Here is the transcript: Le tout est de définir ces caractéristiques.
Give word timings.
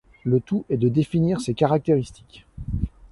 Le 0.23 0.39
tout 0.39 0.65
est 0.71 0.77
de 0.77 0.89
définir 0.89 1.39
ces 1.41 1.53
caractéristiques. 1.53 2.47